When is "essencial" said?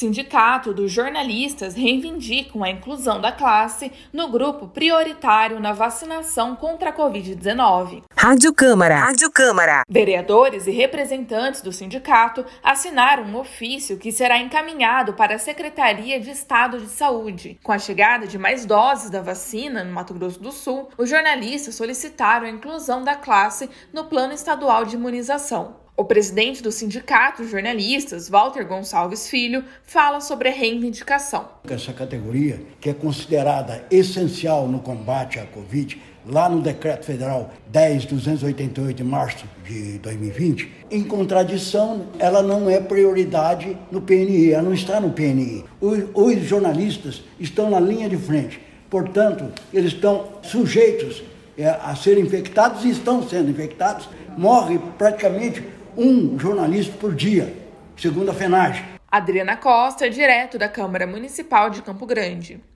33.90-34.66